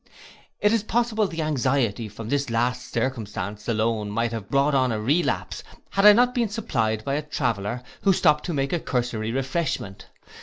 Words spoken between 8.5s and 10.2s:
take a cursory refreshment.